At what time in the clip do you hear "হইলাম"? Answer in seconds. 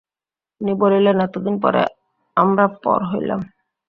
3.11-3.41